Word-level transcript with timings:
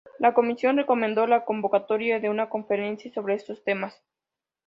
La 0.17 0.33
comisión 0.33 0.77
recomendó 0.77 1.27
la 1.27 1.45
convocatoria 1.45 2.19
de 2.19 2.27
una 2.27 2.49
conferencia 2.49 3.13
sobre 3.13 3.35
estos 3.35 3.63
temas. 3.63 4.01